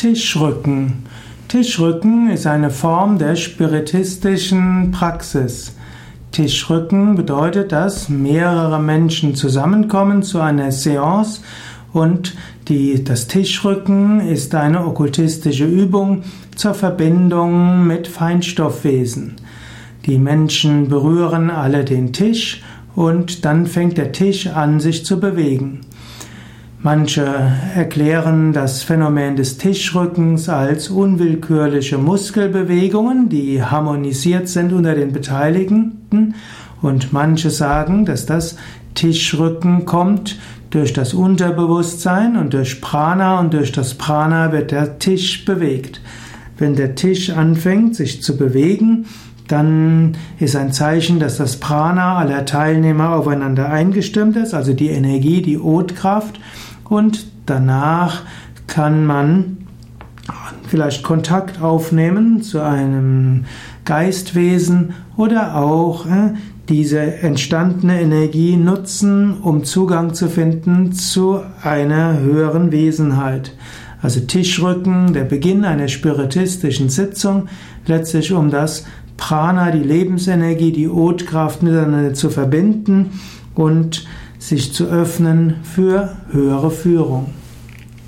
[0.00, 1.04] Tischrücken.
[1.48, 5.76] Tischrücken ist eine Form der spiritistischen Praxis.
[6.32, 11.42] Tischrücken bedeutet, dass mehrere Menschen zusammenkommen zu einer Seance
[11.92, 12.34] und
[12.68, 16.22] die, das Tischrücken ist eine okkultistische Übung
[16.56, 19.36] zur Verbindung mit Feinstoffwesen.
[20.06, 22.62] Die Menschen berühren alle den Tisch
[22.94, 25.82] und dann fängt der Tisch an, sich zu bewegen.
[26.82, 36.34] Manche erklären das Phänomen des Tischrückens als unwillkürliche Muskelbewegungen, die harmonisiert sind unter den Beteiligten.
[36.80, 38.56] Und manche sagen, dass das
[38.94, 40.38] Tischrücken kommt
[40.70, 46.00] durch das Unterbewusstsein und durch Prana und durch das Prana wird der Tisch bewegt.
[46.56, 49.04] Wenn der Tisch anfängt, sich zu bewegen,
[49.50, 55.42] dann ist ein Zeichen, dass das Prana aller Teilnehmer aufeinander eingestimmt ist, also die Energie,
[55.42, 56.40] die Otkraft
[56.84, 58.22] und danach
[58.66, 59.58] kann man
[60.68, 63.44] vielleicht Kontakt aufnehmen zu einem
[63.84, 66.34] Geistwesen oder auch äh,
[66.68, 73.52] diese entstandene Energie nutzen, um Zugang zu finden zu einer höheren Wesenheit.
[74.02, 77.48] Also Tischrücken, der Beginn einer spiritistischen Sitzung,
[77.86, 78.84] letztlich um das
[79.16, 83.20] Prana, die Lebensenergie, die Otkraft miteinander zu verbinden
[83.54, 84.06] und
[84.38, 87.26] sich zu öffnen für höhere Führung.